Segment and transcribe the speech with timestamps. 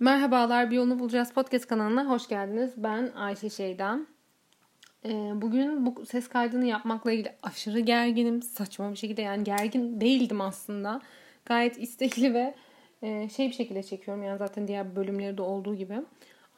[0.00, 2.72] Merhabalar, Bir Yolunu Bulacağız podcast kanalına hoş geldiniz.
[2.76, 4.06] Ben Ayşe Şeydan.
[5.04, 8.42] Ee, bugün bu ses kaydını yapmakla ilgili aşırı gerginim.
[8.42, 11.00] Saçma bir şekilde yani gergin değildim aslında.
[11.44, 12.54] Gayet istekli ve
[13.02, 14.22] e, şey bir şekilde çekiyorum.
[14.22, 15.94] Yani zaten diğer bölümleri de olduğu gibi.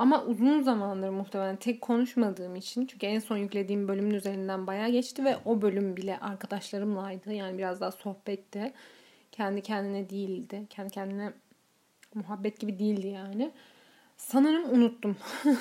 [0.00, 5.24] Ama uzun zamandır muhtemelen tek konuşmadığım için çünkü en son yüklediğim bölümün üzerinden bayağı geçti
[5.24, 7.32] ve o bölüm bile arkadaşlarımlaydı.
[7.32, 8.72] Yani biraz daha sohbetti.
[9.32, 10.66] Kendi kendine değildi.
[10.70, 11.32] Kendi kendine
[12.14, 13.50] muhabbet gibi değildi yani.
[14.16, 15.16] Sanırım unuttum.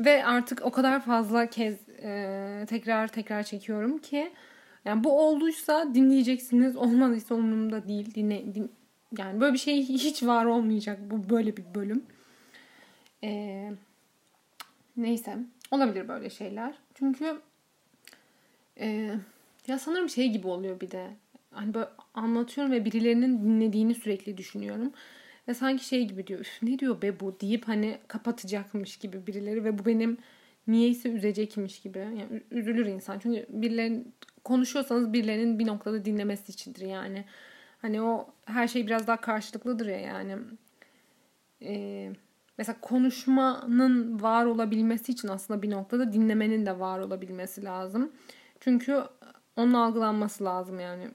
[0.00, 4.32] ve artık o kadar fazla kez e, tekrar tekrar çekiyorum ki
[4.84, 6.76] yani bu olduysa dinleyeceksiniz.
[6.76, 8.14] Olmadıysa umurumda değil.
[8.14, 8.72] Dinle, din,
[9.18, 12.02] yani böyle bir şey hiç var olmayacak bu böyle bir bölüm.
[13.24, 13.72] Ee,
[14.96, 15.38] neyse.
[15.70, 16.74] Olabilir böyle şeyler.
[16.94, 17.40] Çünkü
[18.80, 19.10] e,
[19.66, 21.10] ya sanırım şey gibi oluyor bir de.
[21.50, 24.92] Hani böyle anlatıyorum ve birilerinin dinlediğini sürekli düşünüyorum.
[25.48, 26.40] Ve sanki şey gibi diyor.
[26.40, 30.18] Üf, ne diyor be bu deyip hani kapatacakmış gibi birileri ve bu benim
[30.66, 31.98] niyeyse üzecekmiş gibi.
[31.98, 33.18] Yani üzülür insan.
[33.18, 34.14] Çünkü birilerinin
[34.44, 37.24] konuşuyorsanız birilerinin bir noktada dinlemesi içindir yani.
[37.82, 40.36] Hani o her şey biraz daha karşılıklıdır ya yani.
[41.62, 42.12] Ee,
[42.58, 48.12] mesela konuşmanın var olabilmesi için aslında bir noktada dinlemenin de var olabilmesi lazım.
[48.60, 49.02] Çünkü
[49.56, 51.08] onun algılanması lazım yani.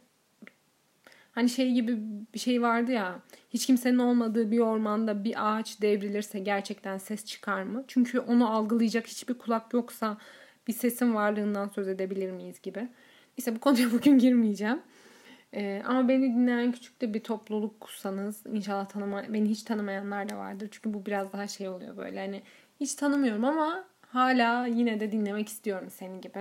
[1.32, 2.00] Hani şey gibi
[2.34, 3.20] bir şey vardı ya.
[3.50, 7.84] Hiç kimsenin olmadığı bir ormanda bir ağaç devrilirse gerçekten ses çıkar mı?
[7.88, 10.18] Çünkü onu algılayacak hiçbir kulak yoksa
[10.68, 12.90] bir sesin varlığından söz edebilir miyiz gibi.
[13.38, 14.82] Neyse bu konuya bugün girmeyeceğim.
[15.54, 20.68] Ee, ama beni dinleyen küçük de bir topluluksanız inşallah tanıma, beni hiç tanımayanlar da vardır.
[20.72, 22.42] Çünkü bu biraz daha şey oluyor böyle hani
[22.80, 26.40] hiç tanımıyorum ama hala yine de dinlemek istiyorum senin gibi.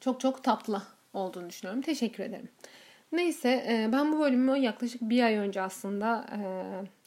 [0.00, 1.82] Çok çok tatlı olduğunu düşünüyorum.
[1.82, 2.48] Teşekkür ederim.
[3.12, 6.40] Neyse e, ben bu bölümü yaklaşık bir ay önce aslında e,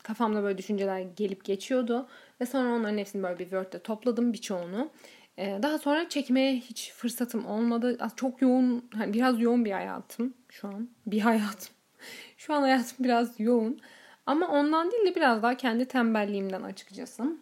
[0.04, 2.08] kafamda böyle düşünceler gelip geçiyordu.
[2.42, 4.90] Ve sonra onların hepsini böyle bir Word'de topladım birçoğunu.
[5.38, 7.98] E, daha sonra çekmeye hiç fırsatım olmadı.
[8.16, 10.90] Çok yoğun, hani biraz yoğun bir hayatım şu an.
[11.08, 11.76] Bir hayatım.
[12.38, 13.80] Şu an hayatım biraz yoğun.
[14.26, 17.38] Ama ondan değil de biraz daha kendi tembelliğimden açıkçası.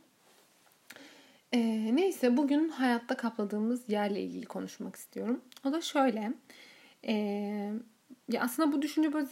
[1.51, 1.59] E,
[1.95, 5.41] neyse bugün hayatta kapladığımız yerle ilgili konuşmak istiyorum.
[5.65, 6.33] O da şöyle.
[7.07, 7.13] E,
[8.29, 9.27] ya aslında bu düşünce böyle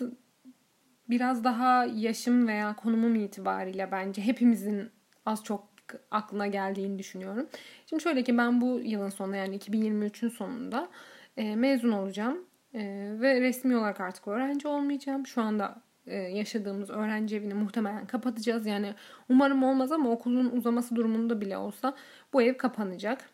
[1.10, 4.92] biraz daha yaşım veya konumum itibariyle bence hepimizin
[5.26, 5.69] az çok
[6.12, 7.48] aklına geldiğini düşünüyorum.
[7.86, 10.90] Şimdi şöyle ki ben bu yılın sonunda yani 2023'ün sonunda
[11.38, 12.46] e, mezun olacağım.
[12.74, 12.80] E,
[13.20, 15.28] ve resmi olarak artık öğrenci olmayacağım.
[15.28, 18.66] Şu anda e, yaşadığımız öğrenci evini muhtemelen kapatacağız.
[18.66, 18.94] Yani
[19.30, 21.96] umarım olmaz ama okulun uzaması durumunda bile olsa
[22.34, 23.30] bu ev kapanacak.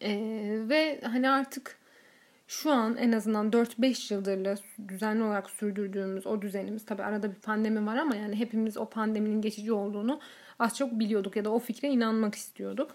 [0.00, 0.10] E,
[0.68, 1.78] ve hani artık
[2.46, 7.86] şu an en azından 4-5 yıldır düzenli olarak sürdürdüğümüz o düzenimiz tabi arada bir pandemi
[7.86, 10.20] var ama yani hepimiz o pandeminin geçici olduğunu
[10.58, 12.90] az çok biliyorduk ya da o fikre inanmak istiyorduk.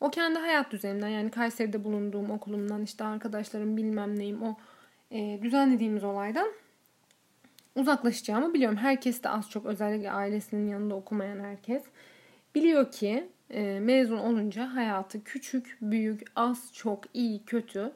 [0.00, 4.56] O kendi hayat düzenimden yani Kayseri'de bulunduğum okulumdan işte arkadaşlarım bilmem neyim o
[5.10, 6.48] e, düzenlediğimiz olaydan
[7.74, 8.76] uzaklaşacağımı biliyorum.
[8.76, 11.82] Herkes de az çok özellikle ailesinin yanında okumayan herkes
[12.54, 17.92] biliyor ki e, mezun olunca hayatı küçük, büyük, az, çok, iyi, kötü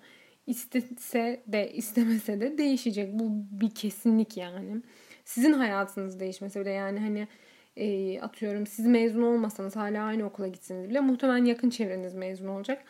[0.46, 3.12] istese de istemese de değişecek.
[3.12, 3.30] Bu
[3.60, 4.82] bir kesinlik yani.
[5.24, 7.28] Sizin hayatınız değişmese bile yani hani
[7.76, 12.84] e, atıyorum siz mezun olmasanız hala aynı okula gitseniz bile muhtemelen yakın çevreniz mezun olacak.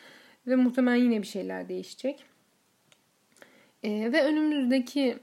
[0.46, 2.24] Ve muhtemelen yine bir şeyler değişecek.
[3.82, 5.18] E, ve önümüzdeki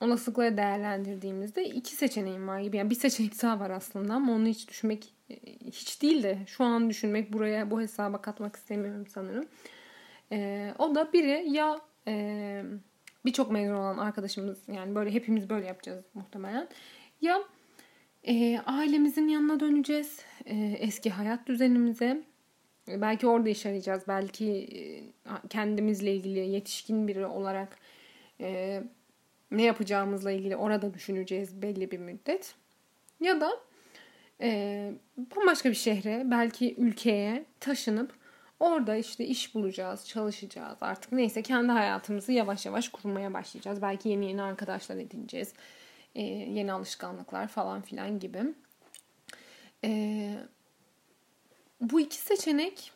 [0.00, 2.76] olasılıkları değerlendirdiğimizde iki seçeneğim var gibi.
[2.76, 5.14] Yani bir seçenek daha var aslında ama onu hiç düşünmek
[5.64, 9.44] hiç değil de şu an düşünmek buraya bu hesaba katmak istemiyorum sanırım.
[10.32, 12.64] E, o da biri ya e,
[13.24, 16.68] birçok mezun olan arkadaşımız yani böyle hepimiz böyle yapacağız muhtemelen.
[17.20, 17.42] Ya
[18.24, 20.20] e, ailemizin yanına döneceğiz.
[20.44, 22.22] E, eski hayat düzenimize.
[22.88, 24.02] E, belki orada iş arayacağız.
[24.08, 24.80] Belki e,
[25.48, 27.78] kendimizle ilgili yetişkin biri olarak
[28.40, 28.82] e,
[29.50, 32.54] ne yapacağımızla ilgili orada düşüneceğiz belli bir müddet.
[33.20, 33.50] Ya da
[34.40, 38.22] e, bambaşka bir şehre, belki ülkeye taşınıp
[38.62, 43.82] Orada işte iş bulacağız, çalışacağız artık neyse kendi hayatımızı yavaş yavaş kurmaya başlayacağız.
[43.82, 45.52] Belki yeni yeni arkadaşlar edineceğiz.
[46.14, 48.54] Ee, yeni alışkanlıklar falan filan gibi.
[49.84, 50.34] Ee,
[51.80, 52.92] bu iki seçenek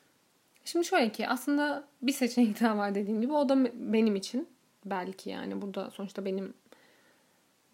[0.65, 4.49] şimdi şöyle ki aslında bir seçenek daha var dediğim gibi o da benim için
[4.85, 6.55] belki yani burada sonuçta benim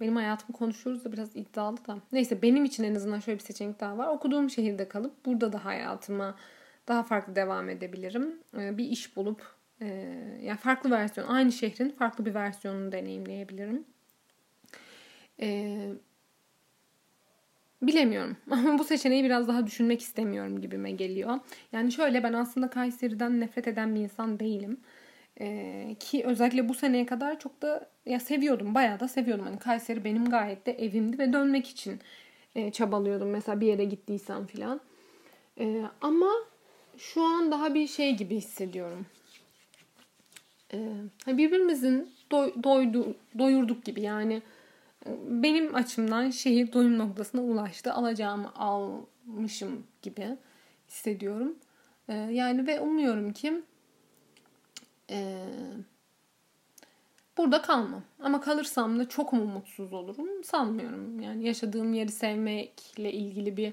[0.01, 1.99] benim hayatımı konuşuyoruz da biraz iddialı da.
[2.13, 4.09] Neyse benim için en azından şöyle bir seçenek daha var.
[4.09, 6.37] Okuduğum şehirde kalıp burada da hayatıma
[6.89, 8.41] daha farklı devam edebilirim.
[8.59, 9.87] E, bir iş bulup e,
[10.43, 13.85] yani farklı versiyon, aynı şehrin farklı bir versiyonunu deneyimleyebilirim.
[15.41, 15.79] E,
[17.83, 21.39] bilemiyorum ama bu seçeneği biraz daha düşünmek istemiyorum gibime geliyor.
[21.73, 24.81] Yani şöyle ben aslında Kayseri'den nefret eden bir insan değilim.
[25.41, 28.75] Ee, ki özellikle bu seneye kadar çok da ya seviyordum.
[28.75, 29.45] Bayağı da seviyordum.
[29.45, 32.01] Hani Kayseri benim gayet de evimdi ve dönmek için
[32.55, 33.31] e, çabalıyordum.
[33.31, 34.81] Mesela bir yere gittiysem filan.
[35.61, 36.31] E, ama
[36.99, 39.07] şu an daha bir şey gibi hissediyorum.
[40.75, 40.79] E,
[41.27, 44.43] birbirimizin doy, doydu, doyurduk gibi yani
[45.27, 47.93] benim açımdan şehir doyum noktasına ulaştı.
[47.93, 50.37] Alacağımı almışım gibi
[50.89, 51.57] hissediyorum.
[52.09, 53.63] E, yani ve umuyorum ki
[55.11, 55.37] e,
[57.39, 58.03] burada kalmam.
[58.21, 61.21] Ama kalırsam da çok mu mutsuz olurum sanmıyorum.
[61.21, 63.73] Yani yaşadığım yeri sevmekle ilgili bir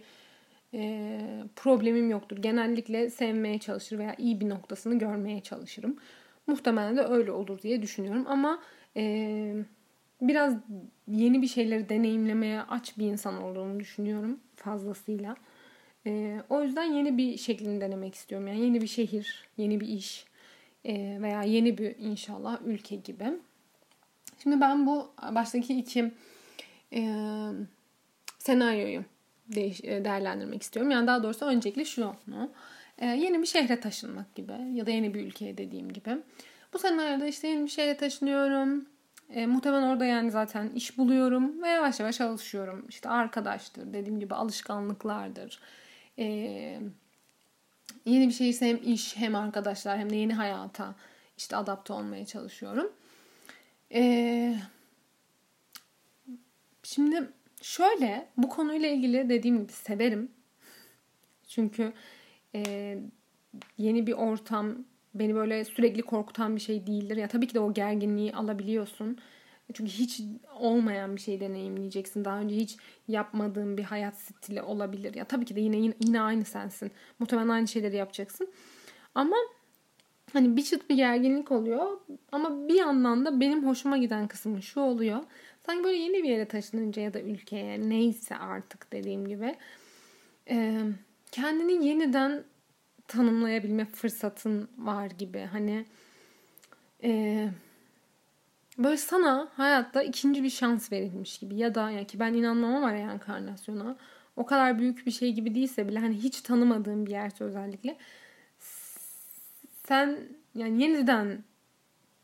[0.74, 1.20] e,
[1.56, 2.38] problemim yoktur.
[2.38, 5.96] Genellikle sevmeye çalışır veya iyi bir noktasını görmeye çalışırım.
[6.48, 8.26] Muhtemelen de öyle olur diye düşünüyorum.
[8.28, 8.60] Ama
[8.98, 9.56] e,
[10.22, 10.54] biraz
[11.08, 15.36] yeni bir şeyleri deneyimlemeye aç bir insan olduğumu düşünüyorum fazlasıyla.
[16.06, 18.48] E, o yüzden yeni bir şeklini denemek istiyorum.
[18.48, 20.26] Yani yeni bir şehir, yeni bir iş
[20.86, 23.26] e, veya yeni bir inşallah ülke gibi.
[24.44, 26.12] Şimdi ben bu baştaki iki
[26.94, 27.02] e,
[28.40, 29.04] senaryoyu
[29.48, 30.92] değiş, e, değerlendirmek istiyorum.
[30.92, 32.14] Yani daha doğrusu öncelikle şu
[32.98, 36.18] e, yeni bir şehre taşınmak gibi ya da yeni bir ülkeye dediğim gibi.
[36.74, 38.86] Bu senaryoda işte yeni bir şehre taşınıyorum.
[39.30, 42.86] E, muhtemelen orada yani zaten iş buluyorum ve yavaş yavaş alışıyorum.
[42.90, 45.60] İşte arkadaştır, dediğim gibi alışkanlıklardır.
[46.20, 46.26] E,
[48.06, 50.96] yeni bir şeyse hem iş hem arkadaşlar hem de yeni hayata
[51.38, 52.92] işte adapte olmaya çalışıyorum.
[53.94, 54.56] E,
[56.84, 57.30] şimdi
[57.62, 60.32] şöyle bu konuyla ilgili dediğim gibi severim.
[61.48, 61.94] Çünkü
[62.56, 62.98] e,
[63.78, 67.18] yeni bir ortam beni böyle sürekli korkutan bir şey değildir.
[67.18, 69.18] Ya tabii ki de o gerginliği alabiliyorsun.
[69.74, 70.22] Çünkü hiç
[70.60, 72.26] olmayan bir şey deneyimleyeceksin.
[72.26, 72.78] Daha önce hiç
[73.08, 75.14] yapmadığın bir hayat stili olabilir.
[75.14, 76.92] Ya tabii ki de yine yine, aynı sensin.
[77.20, 78.50] Muhtemelen aynı şeyleri yapacaksın.
[79.16, 79.36] Ama
[80.34, 82.00] hani bir çıt bir gerginlik oluyor.
[82.32, 85.20] Ama bir yandan da benim hoşuma giden kısmı şu oluyor.
[85.66, 89.56] Sanki böyle yeni bir yere taşınınca ya da ülkeye neyse artık dediğim gibi
[91.32, 92.44] kendini yeniden
[93.10, 95.50] tanımlayabilme fırsatın var gibi.
[95.52, 95.86] Hani
[97.04, 97.50] e,
[98.78, 102.94] böyle sana hayatta ikinci bir şans verilmiş gibi ya da yani ki ben inanmam ama
[102.94, 103.98] reenkarnasyona
[104.36, 107.98] o kadar büyük bir şey gibi değilse bile hani hiç tanımadığım bir yerse özellikle
[109.88, 110.20] sen
[110.56, 111.44] yani yeniden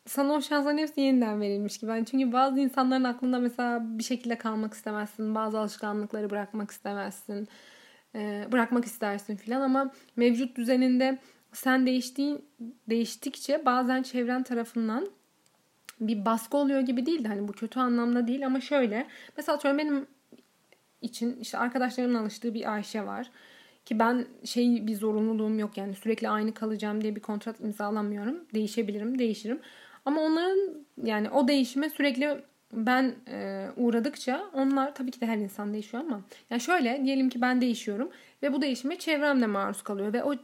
[0.05, 1.91] sana o şansların hepsi yeniden verilmiş gibi.
[1.91, 5.35] Yani çünkü bazı insanların aklında mesela bir şekilde kalmak istemezsin.
[5.35, 7.47] Bazı alışkanlıkları bırakmak istemezsin
[8.51, 11.19] bırakmak istersin filan ama mevcut düzeninde
[11.53, 12.45] sen değiştiğin
[12.89, 15.07] değiştikçe bazen çevren tarafından
[15.99, 19.07] bir baskı oluyor gibi değil de hani bu kötü anlamda değil ama şöyle
[19.37, 20.07] mesela atıyorum benim
[21.01, 23.31] için işte arkadaşlarımın alıştığı bir Ayşe var
[23.85, 28.45] ki ben şey bir zorunluluğum yok yani sürekli aynı kalacağım diye bir kontrat imzalamıyorum.
[28.53, 29.59] Değişebilirim değişirim.
[30.05, 32.41] Ama onların yani o değişime sürekli
[32.75, 37.41] ben e, uğradıkça onlar tabii ki de her insan değişiyor ama yani şöyle diyelim ki
[37.41, 38.09] ben değişiyorum
[38.43, 40.35] ve bu değişime çevrem de maruz kalıyor ve o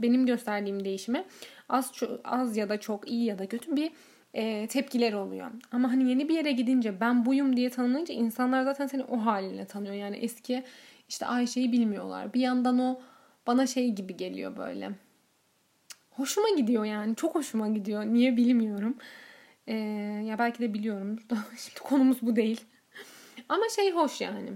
[0.00, 1.24] benim gösterdiğim değişime
[1.68, 1.92] az
[2.24, 3.90] az ya da çok iyi ya da kötü bir
[4.34, 5.50] e, tepkiler oluyor.
[5.72, 9.64] Ama hani yeni bir yere gidince ben buyum diye tanımlayınca insanlar zaten seni o haline
[9.64, 9.94] tanıyor.
[9.94, 10.64] Yani eski
[11.08, 12.34] işte Ayşe'yi bilmiyorlar.
[12.34, 13.00] Bir yandan o
[13.46, 14.90] bana şey gibi geliyor böyle.
[16.10, 17.16] Hoşuma gidiyor yani.
[17.16, 18.04] Çok hoşuma gidiyor.
[18.04, 18.96] Niye bilmiyorum.
[19.66, 19.74] Ee,
[20.26, 21.18] ya belki de biliyorum.
[21.58, 22.60] Şimdi konumuz bu değil.
[23.48, 24.50] Ama şey hoş yani.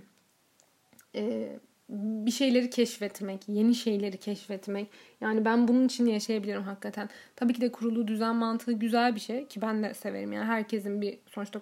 [1.14, 1.58] Ee,
[1.88, 4.88] bir şeyleri keşfetmek, yeni şeyleri keşfetmek.
[5.20, 7.08] Yani ben bunun için yaşayabilirim hakikaten.
[7.36, 10.32] Tabii ki de kurulu düzen mantığı güzel bir şey ki ben de severim.
[10.32, 11.60] Yani herkesin bir sonuçta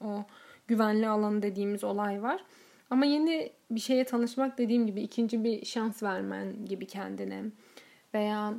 [0.00, 0.24] o
[0.68, 2.44] güvenli alanı dediğimiz olay var.
[2.90, 7.44] Ama yeni bir şeye tanışmak dediğim gibi ikinci bir şans vermen gibi kendine
[8.14, 8.54] veya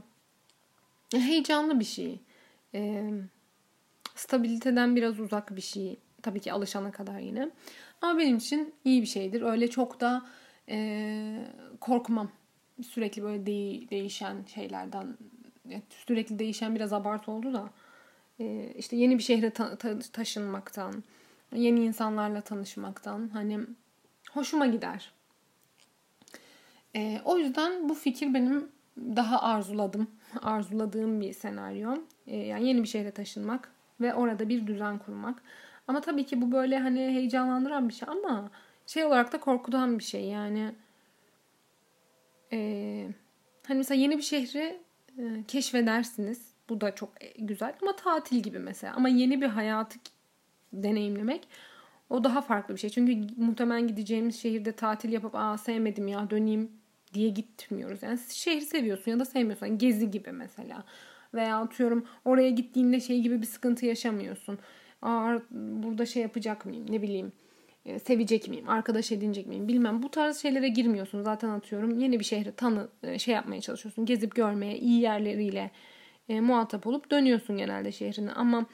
[1.13, 2.19] heyecanlı bir şey.
[2.73, 3.11] Ee,
[4.15, 5.99] stabiliteden biraz uzak bir şey.
[6.21, 7.49] Tabii ki alışana kadar yine.
[8.01, 9.41] Ama benim için iyi bir şeydir.
[9.41, 10.25] Öyle çok da
[10.69, 11.45] e,
[11.81, 12.31] korkmam.
[12.87, 15.17] Sürekli böyle de- değişen şeylerden.
[15.89, 17.69] Sürekli değişen biraz abartı oldu da.
[18.39, 21.03] E, işte yeni bir şehre ta- ta- taşınmaktan,
[21.55, 23.59] yeni insanlarla tanışmaktan hani
[24.31, 25.11] hoşuma gider.
[26.95, 30.07] E, o yüzden bu fikir benim daha arzuladım.
[30.41, 31.95] Arzuladığım bir senaryo.
[32.27, 33.71] E, yani yeni bir şehre taşınmak
[34.03, 35.41] ve orada bir düzen kurmak.
[35.87, 38.51] Ama tabii ki bu böyle hani heyecanlandıran bir şey ama
[38.87, 40.75] şey olarak da korkutan bir şey yani.
[42.53, 43.07] Ee,
[43.67, 44.79] hani mesela yeni bir şehri
[45.17, 46.53] e, keşfedersiniz.
[46.69, 48.93] Bu da çok güzel ama tatil gibi mesela.
[48.95, 49.99] Ama yeni bir hayatı
[50.73, 51.47] deneyimlemek
[52.09, 52.89] o daha farklı bir şey.
[52.89, 56.71] Çünkü muhtemelen gideceğimiz şehirde tatil yapıp aa sevmedim ya döneyim
[57.13, 58.03] diye gitmiyoruz.
[58.03, 59.65] Yani şehri seviyorsun ya da sevmiyorsun.
[59.65, 60.83] Yani gezi gibi mesela.
[61.33, 64.59] Veya atıyorum oraya gittiğinde şey gibi bir sıkıntı yaşamıyorsun.
[65.01, 67.31] Aa burada şey yapacak mıyım ne bileyim
[67.85, 70.03] e, sevecek miyim, arkadaş edinecek miyim bilmem.
[70.03, 71.23] Bu tarz şeylere girmiyorsun.
[71.23, 74.05] Zaten atıyorum yeni bir şehri tanı e, şey yapmaya çalışıyorsun.
[74.05, 75.71] Gezip görmeye, iyi yerleriyle
[76.29, 78.31] e, muhatap olup dönüyorsun genelde şehrine.
[78.31, 78.65] Ama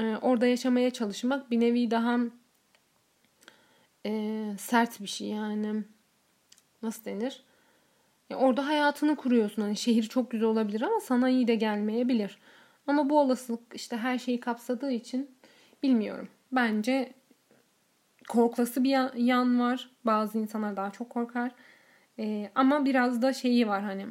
[0.00, 2.18] e, orada yaşamaya çalışmak bir nevi daha
[4.06, 5.84] e, sert bir şey yani.
[6.82, 7.42] Nasıl denir?
[8.30, 9.62] Ya orada hayatını kuruyorsun.
[9.62, 12.38] Hani şehir çok güzel olabilir ama sana iyi de gelmeyebilir.
[12.86, 15.30] Ama bu olasılık işte her şeyi kapsadığı için
[15.82, 16.28] bilmiyorum.
[16.52, 17.14] Bence
[18.28, 19.90] korklası bir yan var.
[20.04, 21.52] Bazı insanlar daha çok korkar.
[22.18, 24.06] Ee, ama biraz da şeyi var hani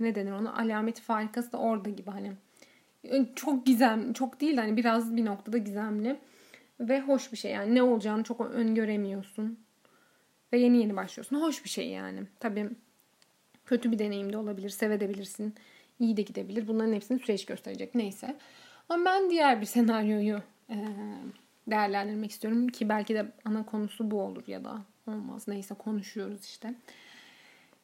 [0.00, 2.32] ne denir ona alameti farikası da orada gibi hani
[3.34, 6.20] çok gizem çok değil hani biraz bir noktada gizemli
[6.80, 9.60] ve hoş bir şey yani ne olacağını çok öngöremiyorsun
[10.52, 12.70] ve yeni yeni başlıyorsun hoş bir şey yani tabii
[13.66, 15.54] kötü bir deneyim de olabilir sevebilirsin
[16.00, 16.68] iyi de gidebilir.
[16.68, 17.94] Bunların hepsini süreç gösterecek.
[17.94, 18.36] Neyse.
[18.88, 20.76] Ama ben diğer bir senaryoyu e,
[21.66, 25.48] değerlendirmek istiyorum ki belki de ana konusu bu olur ya da olmaz.
[25.48, 26.74] Neyse konuşuyoruz işte.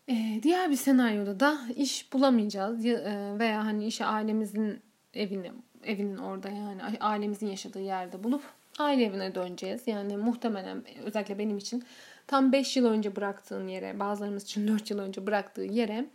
[0.09, 2.87] Ee, diğer bir senaryoda da iş bulamayacağız.
[2.87, 4.81] E, veya hani işi ailemizin
[5.15, 5.53] evini
[5.85, 8.43] evinin orada yani ailemizin yaşadığı yerde bulup
[8.79, 9.83] aile evine döneceğiz.
[9.87, 11.85] Yani muhtemelen özellikle benim için
[12.27, 16.07] tam 5 yıl önce bıraktığın yere, bazılarımız için 4 yıl önce bıraktığı yere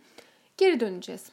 [0.56, 1.32] geri döneceğiz.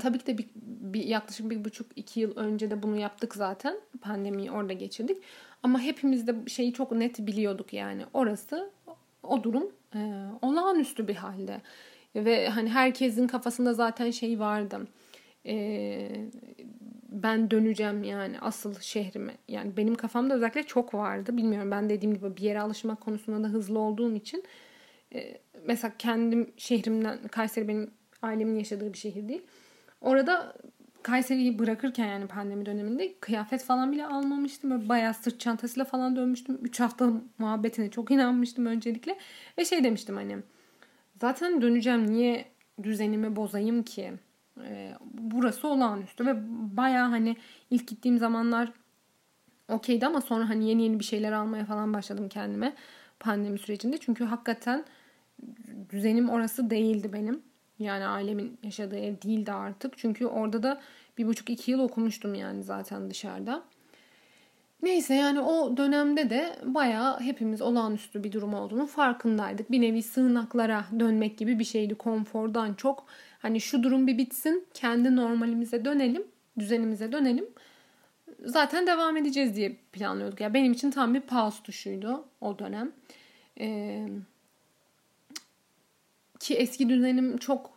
[0.00, 3.76] Tabii ki de bir, bir yaklaşık bir buçuk iki yıl önce de bunu yaptık zaten.
[4.00, 5.18] Pandemiyi orada geçirdik.
[5.62, 8.02] Ama hepimiz de şeyi çok net biliyorduk yani.
[8.14, 8.70] Orası
[9.22, 11.60] o durum e, olağanüstü bir halde.
[12.14, 14.86] Ve hani herkesin kafasında zaten şey vardı.
[15.46, 16.28] E,
[17.22, 19.36] ben döneceğim yani asıl şehrime.
[19.48, 21.36] Yani benim kafamda özellikle çok vardı.
[21.36, 24.44] Bilmiyorum ben dediğim gibi bir yere alışmak konusunda da hızlı olduğum için.
[25.14, 27.90] E, mesela kendim şehrimden, Kayseri benim
[28.22, 29.42] ailemin yaşadığı bir şehir değil
[30.00, 30.56] Orada
[31.02, 34.70] Kayseri'yi bırakırken yani pandemi döneminde kıyafet falan bile almamıştım.
[34.70, 36.58] Böyle bayağı sırt çantasıyla falan dönmüştüm.
[36.62, 39.18] 3 hafta muhabbetine çok inanmıştım öncelikle.
[39.58, 40.36] Ve şey demiştim hani
[41.20, 42.44] zaten döneceğim niye
[42.82, 44.12] düzenimi bozayım ki?
[44.64, 46.34] Ee, burası olağanüstü ve
[46.76, 47.36] bayağı hani
[47.70, 48.72] ilk gittiğim zamanlar
[49.68, 52.74] okeydi ama sonra hani yeni yeni bir şeyler almaya falan başladım kendime
[53.20, 53.98] pandemi sürecinde.
[53.98, 54.84] Çünkü hakikaten
[55.90, 57.42] düzenim orası değildi benim.
[57.78, 59.98] Yani ailemin yaşadığı ev değildi artık.
[59.98, 60.80] Çünkü orada da
[61.18, 63.62] bir buçuk iki yıl okumuştum yani zaten dışarıda.
[64.82, 69.70] Neyse yani o dönemde de bayağı hepimiz olağanüstü bir durum olduğunu farkındaydık.
[69.70, 73.06] Bir nevi sığınaklara dönmek gibi bir şeydi konfordan çok.
[73.38, 76.24] Hani şu durum bir bitsin, kendi normalimize dönelim,
[76.58, 77.46] düzenimize dönelim.
[78.44, 80.40] Zaten devam edeceğiz diye planlıyorduk.
[80.40, 82.92] Ya yani benim için tam bir pause tuşuydu o dönem.
[83.60, 84.08] Ee,
[86.40, 87.76] ki eski düzenim çok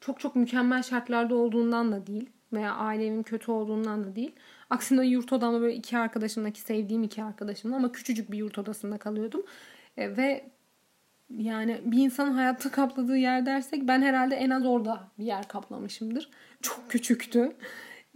[0.00, 4.32] çok çok mükemmel şartlarda olduğundan da değil veya ailemin kötü olduğundan da değil.
[4.70, 8.98] Aksine yurt odamda böyle iki arkadaşımla ki sevdiğim iki arkadaşımla ama küçücük bir yurt odasında
[8.98, 9.42] kalıyordum.
[9.96, 10.50] E, ve
[11.30, 16.30] yani bir insanın hayatta kapladığı yer dersek ben herhalde en az orada bir yer kaplamışımdır.
[16.62, 17.56] Çok küçüktü.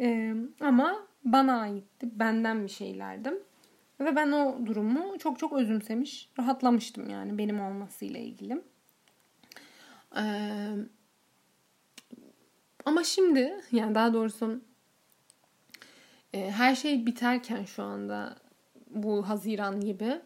[0.01, 2.09] E, ama bana aitti.
[2.13, 3.35] Benden bir şeylerdim.
[4.01, 8.63] Ve ben o durumu çok çok özümsemiş, rahatlamıştım yani benim olmasıyla ilgili.
[10.17, 10.23] Ee,
[12.85, 14.61] ama şimdi yani daha doğrusu
[16.33, 18.37] e, her şey biterken şu anda
[18.91, 20.21] bu Haziran gibi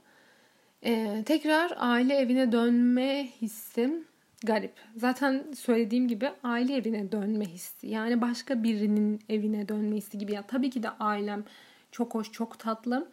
[0.84, 4.04] e, tekrar aile evine dönme hissim
[4.44, 4.73] garip.
[4.96, 7.88] Zaten söylediğim gibi aile evine dönme hissi.
[7.88, 10.32] Yani başka birinin evine dönme hissi gibi.
[10.32, 11.44] Ya tabii ki de ailem
[11.92, 13.08] çok hoş, çok tatlı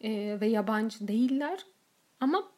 [0.00, 1.66] e, ve yabancı değiller.
[2.20, 2.48] Ama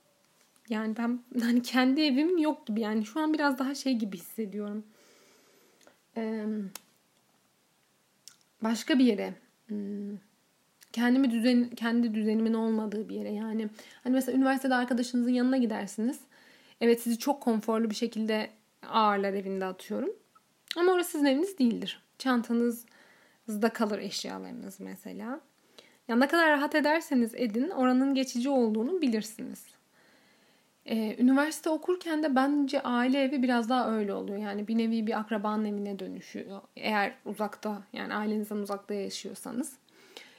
[0.69, 2.81] yani ben hani kendi evim yok gibi.
[2.81, 4.85] Yani şu an biraz daha şey gibi hissediyorum.
[8.63, 9.35] Başka bir yere
[9.67, 10.17] hmm,
[10.93, 13.69] kendimi düzen kendi düzenimin olmadığı bir yere yani
[14.05, 16.21] hani mesela üniversitede arkadaşınızın yanına gidersiniz.
[16.81, 18.51] Evet sizi çok konforlu bir şekilde
[18.89, 20.11] ağırlar evinde atıyorum.
[20.77, 22.03] Ama orası sizin eviniz değildir.
[22.19, 25.41] Çantanızda kalır eşyalarınız mesela.
[26.09, 29.67] Ya ne kadar rahat ederseniz edin oranın geçici olduğunu bilirsiniz.
[30.87, 34.39] Ee, üniversite okurken de bence aile evi biraz daha öyle oluyor.
[34.39, 36.61] Yani bir nevi bir akrabanın evine dönüşüyor.
[36.77, 39.73] Eğer uzakta yani ailenizden uzakta yaşıyorsanız.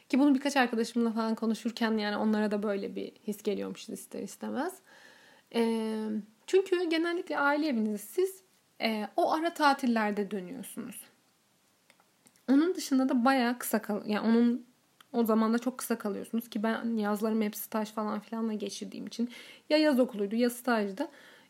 [0.10, 4.74] Ki bunu birkaç arkadaşımla falan konuşurken yani onlara da böyle bir his geliyormuş ister istemez.
[5.56, 6.08] Ee,
[6.48, 8.42] Çünkü genellikle aile evinizi siz
[8.82, 11.02] e, o ara tatillerde dönüyorsunuz.
[12.50, 14.66] Onun dışında da bayağı kısa kal yani onun
[15.14, 19.30] o zaman da çok kısa kalıyorsunuz ki ben yazlarım hep staj falan filanla geçirdiğim için
[19.70, 21.08] ya yaz okuluydu ya stajdı.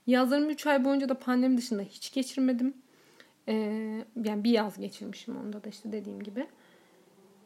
[0.08, 2.74] Yazlarım 3 ay boyunca da pandemi dışında hiç geçirmedim.
[3.48, 6.48] Ee, yani bir yaz geçirmişim onda da işte dediğim gibi.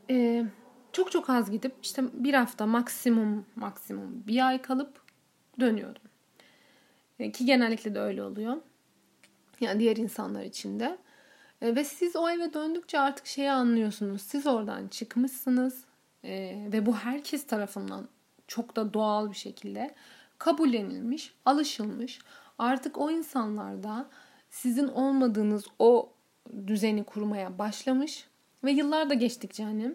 [0.09, 0.45] Ee,
[0.91, 5.01] çok çok az gidip işte bir hafta maksimum maksimum bir ay kalıp
[5.59, 6.01] dönüyordum.
[7.19, 8.57] Ee, ki genellikle de öyle oluyor.
[9.59, 10.97] Yani diğer insanlar için de.
[11.61, 14.21] Ee, ve siz o eve döndükçe artık şeyi anlıyorsunuz.
[14.21, 15.86] Siz oradan çıkmışsınız.
[16.27, 18.07] Ee, ve bu herkes tarafından
[18.47, 19.95] çok da doğal bir şekilde
[20.37, 22.19] kabullenilmiş, alışılmış.
[22.57, 24.09] Artık o insanlarda
[24.49, 26.09] sizin olmadığınız o
[26.67, 28.27] düzeni kurmaya başlamış.
[28.63, 29.91] Ve yıllar da geçtikçe hani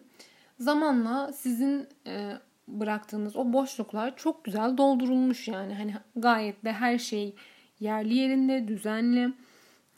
[0.58, 2.32] zamanla sizin e,
[2.68, 5.74] bıraktığınız o boşluklar çok güzel doldurulmuş yani.
[5.74, 7.34] Hani gayet de her şey
[7.80, 9.32] yerli yerinde düzenli.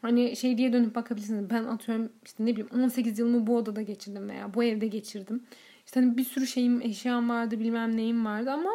[0.02, 1.50] Hani şey diye dönüp bakabilirsiniz.
[1.50, 5.42] Ben atıyorum işte ne bileyim 18 yılımı bu odada geçirdim veya bu evde geçirdim
[5.86, 8.70] işte hani bir sürü şeyim eşyam vardı bilmem neyim vardı ama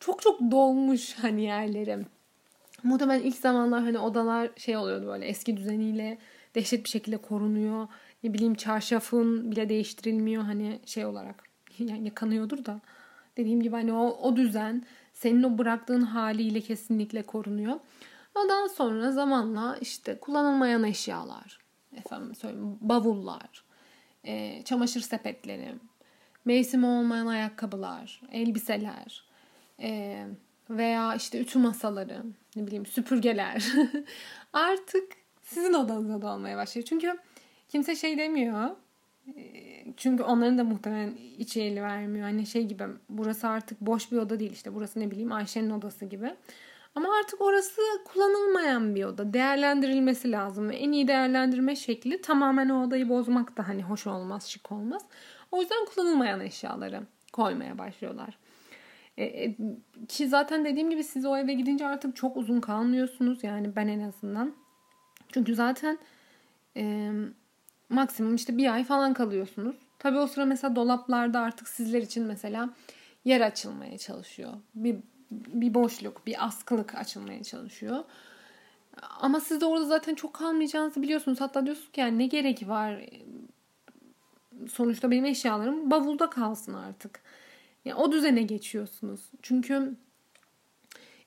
[0.00, 2.06] çok çok dolmuş hani yerlerim
[2.82, 6.18] muhtemelen ilk zamanlar hani odalar şey oluyordu böyle eski düzeniyle
[6.54, 7.88] dehşet bir şekilde korunuyor.
[8.24, 11.46] Ne bileyim çarşafın bile değiştirilmiyor hani şey olarak.
[11.78, 12.80] Yani yakanıyordur da.
[13.36, 17.80] Dediğim gibi hani o, o düzen senin o bıraktığın haliyle kesinlikle korunuyor.
[18.34, 21.58] Ondan sonra zamanla işte kullanılmayan eşyalar,
[21.96, 23.64] efendim söyleyeyim bavullar,
[24.24, 25.74] e, çamaşır sepetleri,
[26.46, 29.24] mevsimi olmayan ayakkabılar, elbiseler,
[29.82, 30.22] e,
[30.70, 32.22] veya işte ütü masaları,
[32.56, 33.64] ne bileyim süpürgeler
[34.52, 35.12] artık
[35.42, 36.86] sizin odanızda da olmaya başlıyor.
[36.88, 37.18] Çünkü
[37.68, 38.70] kimse şey demiyor.
[39.96, 42.24] Çünkü onların da muhtemelen içi eli vermiyor.
[42.24, 44.74] Hani şey gibi burası artık boş bir oda değil işte.
[44.74, 46.34] Burası ne bileyim Ayşe'nin odası gibi.
[46.94, 49.32] Ama artık orası kullanılmayan bir oda.
[49.32, 50.70] Değerlendirilmesi lazım.
[50.72, 55.02] En iyi değerlendirme şekli tamamen o odayı bozmak da hani hoş olmaz, şık olmaz.
[55.52, 58.38] O yüzden kullanılmayan eşyaları koymaya başlıyorlar.
[59.16, 59.56] E, e,
[60.08, 63.44] ki zaten dediğim gibi siz o eve gidince artık çok uzun kalmıyorsunuz.
[63.44, 64.54] Yani ben en azından.
[65.32, 65.98] Çünkü zaten
[66.76, 67.10] e,
[67.88, 69.76] maksimum işte bir ay falan kalıyorsunuz.
[69.98, 72.70] Tabii o sıra mesela dolaplarda artık sizler için mesela
[73.24, 74.52] yer açılmaya çalışıyor.
[74.74, 74.96] Bir,
[75.30, 78.04] bir boşluk, bir askılık açılmaya çalışıyor.
[79.20, 81.40] Ama siz de orada zaten çok kalmayacağınızı biliyorsunuz.
[81.40, 83.00] Hatta diyorsunuz ki yani ne gerek var?
[84.68, 87.20] Sonuçta benim eşyalarım bavulda kalsın artık.
[87.84, 89.20] Yani o düzene geçiyorsunuz.
[89.42, 89.96] Çünkü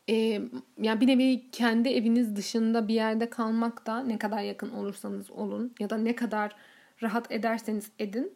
[0.09, 0.41] e,
[0.81, 5.73] yani bir nevi kendi eviniz dışında bir yerde kalmak da ne kadar yakın olursanız olun
[5.79, 6.55] ya da ne kadar
[7.03, 8.33] rahat ederseniz edin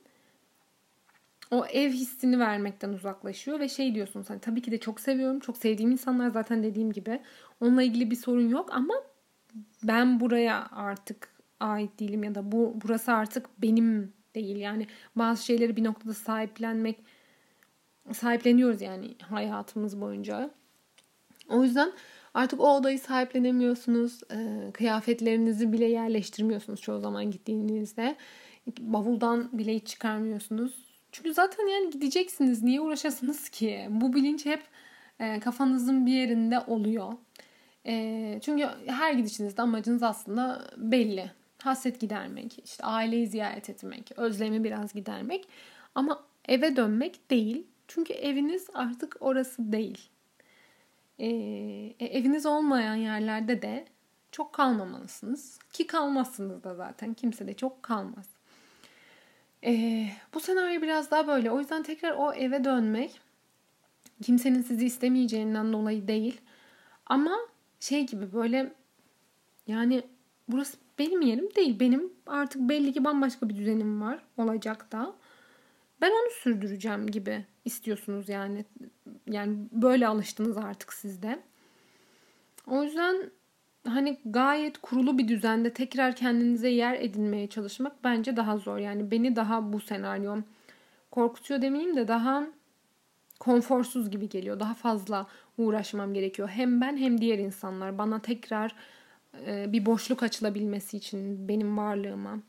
[1.52, 5.40] o ev hissini vermekten uzaklaşıyor ve şey diyorsunuz hani tabii ki de çok seviyorum.
[5.40, 7.22] Çok sevdiğim insanlar zaten dediğim gibi
[7.62, 8.94] onunla ilgili bir sorun yok ama
[9.84, 11.30] ben buraya artık
[11.60, 14.56] ait değilim ya da bu burası artık benim değil.
[14.56, 17.00] Yani bazı şeyleri bir noktada sahiplenmek
[18.12, 20.50] sahipleniyoruz yani hayatımız boyunca.
[21.50, 21.92] O yüzden
[22.34, 24.22] artık o odayı sahiplenemiyorsunuz.
[24.32, 28.16] E, kıyafetlerinizi bile yerleştirmiyorsunuz çoğu zaman gittiğinizde.
[28.80, 30.74] Bavuldan bile hiç çıkarmıyorsunuz.
[31.12, 32.64] Çünkü zaten yani gideceksiniz.
[32.64, 33.88] Niye uğraşasınız ki?
[33.90, 34.64] Bu bilinç hep
[35.20, 37.14] e, kafanızın bir yerinde oluyor.
[37.86, 41.32] E, çünkü her gidişinizde amacınız aslında belli.
[41.64, 45.48] Hasret gidermek, işte aileyi ziyaret etmek, özlemi biraz gidermek.
[45.96, 47.68] Ama eve dönmek değil.
[47.88, 50.10] Çünkü eviniz artık orası değil.
[51.20, 51.28] Ee,
[52.00, 53.86] e, eviniz olmayan yerlerde de
[54.32, 55.60] çok kalmamalısınız.
[55.74, 57.14] Ki kalmazsınız da zaten.
[57.14, 58.26] Kimse de çok kalmaz.
[59.64, 61.52] Ee, bu senaryo biraz daha böyle.
[61.52, 63.20] O yüzden tekrar o eve dönmek
[64.24, 66.42] kimsenin sizi istemeyeceğinden dolayı değil.
[67.06, 67.38] Ama
[67.80, 68.74] şey gibi böyle
[69.68, 70.04] yani
[70.48, 71.80] burası benim yerim değil.
[71.80, 74.20] Benim artık belli ki bambaşka bir düzenim var.
[74.38, 75.14] Olacak da.
[76.02, 78.66] Ben onu sürdüreceğim gibi istiyorsunuz yani.
[79.28, 81.40] Yani böyle alıştınız artık sizde.
[82.68, 83.32] O yüzden
[83.88, 88.78] hani gayet kurulu bir düzende tekrar kendinize yer edinmeye çalışmak bence daha zor.
[88.78, 90.44] Yani beni daha bu senaryom
[91.12, 92.48] korkutuyor demeyeyim de daha
[93.40, 94.60] konforsuz gibi geliyor.
[94.60, 95.28] Daha fazla
[95.58, 96.50] uğraşmam gerekiyor.
[96.50, 98.76] Hem ben hem diğer insanlar bana tekrar
[99.48, 102.40] bir boşluk açılabilmesi için benim varlığıma.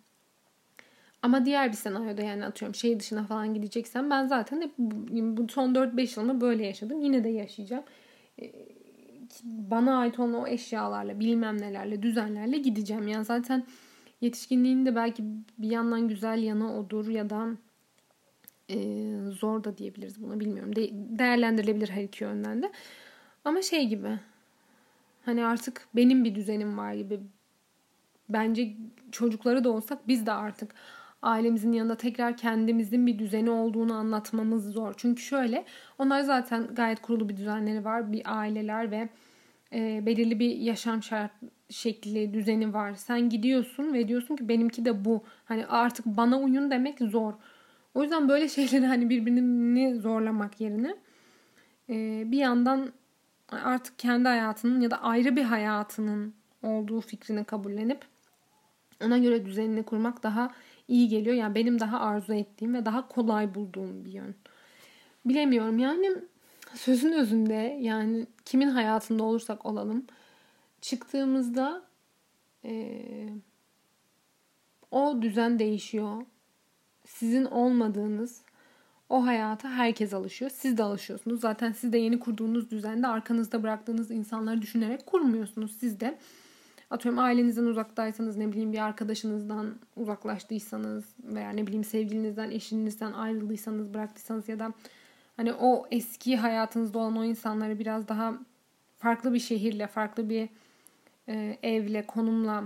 [1.23, 5.75] Ama diğer bir senaryoda yani atıyorum şehir dışına falan gideceksem ben zaten hep bu son
[5.75, 7.01] 4-5 yılımda böyle yaşadım.
[7.01, 7.85] Yine de yaşayacağım.
[8.43, 8.53] Ee,
[9.45, 13.09] bana ait olan o eşyalarla bilmem nelerle düzenlerle gideceğim.
[13.09, 13.67] Yani zaten
[14.21, 15.25] yetişkinliğin de belki
[15.59, 17.49] bir yandan güzel yanı odur ya da
[18.69, 18.77] e,
[19.31, 20.77] zor da diyebiliriz buna bilmiyorum.
[20.77, 22.73] De- değerlendirilebilir her iki yönden de.
[23.45, 24.19] Ama şey gibi
[25.25, 27.21] Hani artık benim bir düzenim var gibi.
[28.29, 28.77] Bence
[29.13, 30.75] çocukları da olsak biz de artık
[31.23, 34.95] ailemizin yanında tekrar kendimizin bir düzeni olduğunu anlatmamız zor.
[34.97, 35.65] Çünkü şöyle
[35.99, 38.13] onlar zaten gayet kurulu bir düzenleri var.
[38.13, 39.09] Bir aileler ve
[39.73, 41.33] e, belirli bir yaşam şart
[41.71, 42.95] şekli, düzeni var.
[42.95, 45.25] Sen gidiyorsun ve diyorsun ki benimki de bu.
[45.45, 47.33] Hani artık bana uyun demek zor.
[47.95, 50.97] O yüzden böyle şeyleri hani birbirini zorlamak yerine
[51.89, 52.93] e, bir yandan
[53.51, 58.05] artık kendi hayatının ya da ayrı bir hayatının olduğu fikrini kabullenip
[59.05, 60.55] ona göre düzenini kurmak daha
[60.89, 61.37] iyi geliyor.
[61.37, 64.35] Yani benim daha arzu ettiğim ve daha kolay bulduğum bir yön.
[65.25, 66.17] Bilemiyorum yani
[66.75, 70.07] sözün özünde yani kimin hayatında olursak olalım
[70.81, 71.83] çıktığımızda
[72.65, 73.01] e,
[74.91, 76.23] o düzen değişiyor.
[77.07, 78.43] Sizin olmadığınız
[79.09, 80.51] o hayata herkes alışıyor.
[80.55, 81.41] Siz de alışıyorsunuz.
[81.41, 85.77] Zaten siz de yeni kurduğunuz düzende arkanızda bıraktığınız insanları düşünerek kurmuyorsunuz.
[85.81, 86.19] Siz de
[86.91, 94.49] atıyorum ailenizden uzaktaysanız ne bileyim bir arkadaşınızdan uzaklaştıysanız veya ne bileyim sevgilinizden, eşinizden ayrıldıysanız, bıraktıysanız
[94.49, 94.73] ya da
[95.37, 98.35] hani o eski hayatınızda olan o insanları biraz daha
[98.97, 100.49] farklı bir şehirle, farklı bir
[101.29, 102.65] e, evle, konumla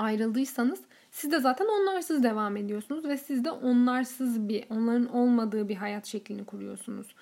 [0.00, 5.76] ayrıldıysanız siz de zaten onlarsız devam ediyorsunuz ve siz de onlarsız bir, onların olmadığı bir
[5.76, 7.14] hayat şeklini kuruyorsunuz.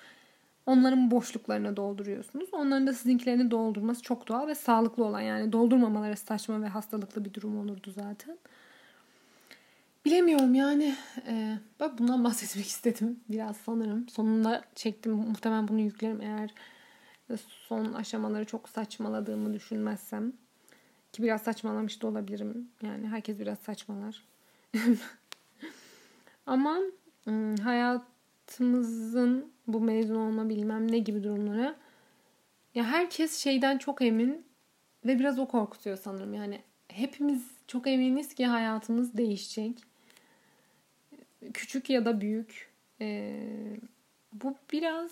[0.65, 2.49] Onların boşluklarını dolduruyorsunuz.
[2.51, 7.33] Onların da sizinkilerini doldurması çok doğal ve sağlıklı olan yani doldurmamaları saçma ve hastalıklı bir
[7.33, 8.37] durum olurdu zaten.
[10.05, 10.95] Bilemiyorum yani.
[11.27, 14.09] E, ben bundan bahsetmek istedim biraz sanırım.
[14.09, 15.11] Sonunda çektim.
[15.11, 16.53] Muhtemelen bunu yüklerim eğer
[17.37, 20.33] son aşamaları çok saçmaladığımı düşünmezsem.
[21.19, 22.69] Ki biraz saçmalamış da olabilirim.
[22.81, 24.23] Yani herkes biraz saçmalar.
[26.45, 26.79] Ama
[27.63, 31.75] hayatımızın bu mezun olma bilmem ne gibi durumlara
[32.75, 34.45] ya herkes şeyden çok emin
[35.05, 36.33] ve biraz o korkutuyor sanırım.
[36.33, 39.77] Yani hepimiz çok eminiz ki hayatımız değişecek.
[41.53, 42.69] Küçük ya da büyük.
[43.01, 43.77] Ee,
[44.33, 45.11] bu biraz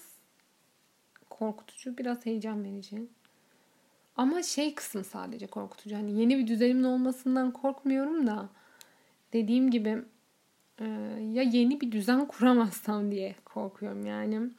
[1.30, 3.08] korkutucu, biraz heyecan verici.
[4.18, 5.96] Ama şey kısım sadece korkutucu.
[5.96, 8.50] Hani yeni bir düzenimin olmasından korkmuyorum da
[9.34, 10.04] dediğim gibi
[10.80, 10.86] e,
[11.34, 14.50] ya yeni bir düzen kuramazsam diye korkuyorum yani.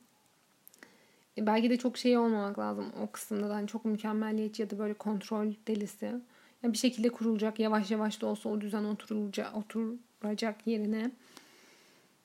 [1.39, 3.55] E, belki de çok şey olmamak lazım o kısımda da.
[3.55, 6.07] Hani çok mükemmelliyetçi ya da böyle kontrol delisi.
[6.63, 11.11] Yani bir şekilde kurulacak yavaş yavaş da olsa o düzen oturulacak, oturacak yerine.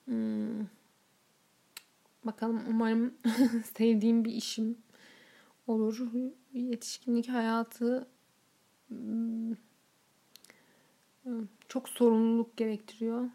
[0.06, 0.66] Hmm.
[2.24, 3.14] Bakalım umarım
[3.78, 4.78] sevdiğim bir işim
[5.68, 6.02] olur.
[6.54, 8.08] Yetişkinlik hayatı
[8.88, 9.54] hmm,
[11.68, 13.30] çok sorumluluk gerektiriyor.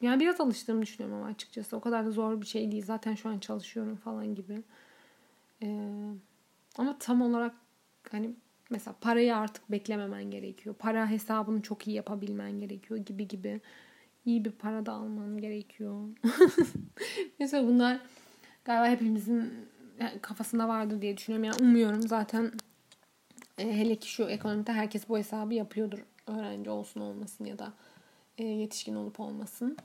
[0.00, 1.76] Yani biraz alıştığımı düşünüyorum ama açıkçası.
[1.76, 2.84] O kadar da zor bir şey değil.
[2.84, 4.62] Zaten şu an çalışıyorum falan gibi.
[5.62, 6.10] Ee,
[6.78, 7.54] ama tam olarak
[8.10, 8.34] hani
[8.70, 10.74] mesela parayı artık beklememen gerekiyor.
[10.78, 13.60] Para hesabını çok iyi yapabilmen gerekiyor gibi gibi.
[14.24, 16.08] İyi bir para da alman gerekiyor.
[17.38, 18.00] mesela bunlar
[18.64, 19.52] galiba hepimizin
[20.22, 21.44] kafasında vardır diye düşünüyorum.
[21.44, 22.52] Yani umuyorum zaten
[23.58, 25.98] e, hele ki şu ekonomide herkes bu hesabı yapıyordur.
[26.26, 27.72] Öğrenci olsun olmasın ya da
[28.38, 29.76] e, yetişkin olup olmasın.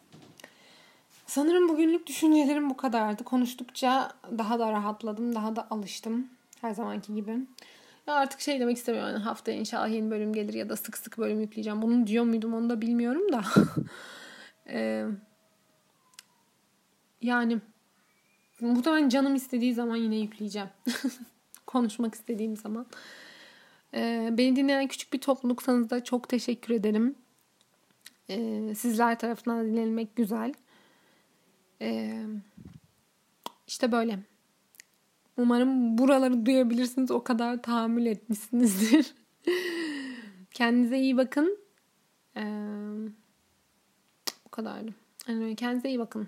[1.26, 3.24] Sanırım bugünlük düşüncelerim bu kadardı.
[3.24, 6.28] Konuştukça daha da rahatladım, daha da alıştım.
[6.62, 7.38] Her zamanki gibi.
[8.08, 9.14] Ya artık şey demek istemiyorum.
[9.14, 11.82] Yani haftaya inşallah yeni bölüm gelir ya da sık sık bölüm yükleyeceğim.
[11.82, 13.44] Bunu diyor muydum onu da bilmiyorum da.
[14.68, 15.06] ee,
[17.22, 17.60] yani
[18.64, 20.70] muhtemelen canım istediği zaman yine yükleyeceğim.
[21.68, 22.86] Konuşmak istediğim zaman.
[23.94, 27.16] Ee, beni dinleyen küçük bir topluluksanız da çok teşekkür ederim.
[28.30, 30.54] Ee, sizler tarafından dinlenmek güzel.
[31.82, 32.24] Ee,
[33.68, 34.20] işte böyle.
[35.38, 37.12] Umarım buraları duyabilirsiniz.
[37.12, 39.14] O kadar tahammül etmişsinizdir.
[40.52, 41.58] Kendinize iyi bakın.
[42.38, 42.42] Ee,
[44.46, 44.94] bu kadardı.
[45.28, 46.28] Yani kendinize iyi bakın.